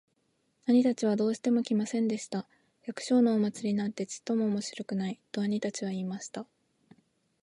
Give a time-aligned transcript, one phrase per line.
[0.65, 2.47] 兄たちはどうしても来ませんでした。
[2.87, 6.47] 「百姓のお祭なんてちっとも面白くない。」と兄たちは言いました。